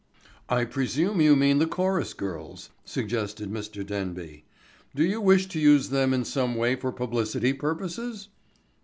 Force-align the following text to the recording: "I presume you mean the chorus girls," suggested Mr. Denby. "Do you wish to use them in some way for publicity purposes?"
"I 0.49 0.65
presume 0.65 1.21
you 1.21 1.35
mean 1.35 1.59
the 1.59 1.67
chorus 1.67 2.15
girls," 2.15 2.71
suggested 2.83 3.51
Mr. 3.53 3.85
Denby. 3.85 4.45
"Do 4.95 5.03
you 5.05 5.21
wish 5.21 5.45
to 5.49 5.59
use 5.59 5.89
them 5.89 6.11
in 6.11 6.25
some 6.25 6.55
way 6.55 6.75
for 6.75 6.91
publicity 6.91 7.53
purposes?" 7.53 8.29